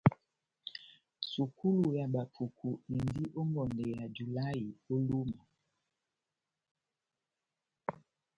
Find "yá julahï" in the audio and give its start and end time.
3.95-4.65